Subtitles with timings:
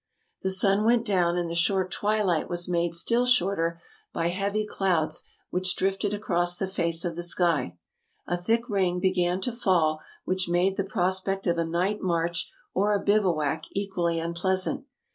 [0.41, 3.79] The sun went down, and the short twilight was made still shorter
[4.11, 7.77] by heavy clouds which drifted across the face of the sky.
[8.25, 12.51] A thick rain began to fall, which made the pros pect of a night march
[12.73, 14.85] or a bivouac equally unpleasant.